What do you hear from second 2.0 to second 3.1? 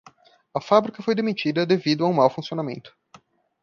a um mau funcionamento.